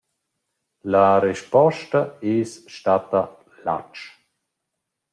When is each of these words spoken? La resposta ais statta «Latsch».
La 0.95 1.03
resposta 1.25 2.01
ais 2.31 2.51
statta 2.75 3.21
«Latsch». 3.63 4.03